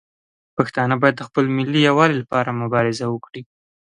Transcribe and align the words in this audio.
پښتانه 0.57 0.95
باید 1.01 1.15
د 1.17 1.21
خپل 1.29 1.45
ملي 1.57 1.79
یووالي 1.87 2.15
لپاره 2.21 2.57
مبارزه 2.61 3.05
وکړي. 3.09 3.41